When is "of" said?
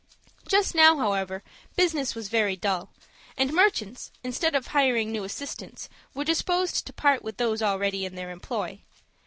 4.55-4.65